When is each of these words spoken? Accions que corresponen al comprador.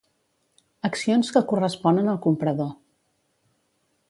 Accions 0.89 1.29
que 1.35 1.43
corresponen 1.53 2.11
al 2.15 2.21
comprador. 2.27 2.73